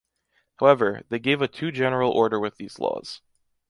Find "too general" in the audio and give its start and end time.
1.47-2.09